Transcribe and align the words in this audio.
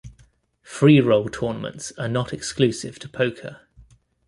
Freeroll 0.63 1.31
tournaments 1.31 1.93
are 1.95 2.07
not 2.07 2.33
exclusive 2.33 2.97
to 2.97 3.07
poker. 3.07 3.67